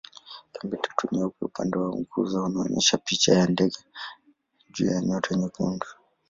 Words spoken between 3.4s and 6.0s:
ndege juu ya nyota nyekundu.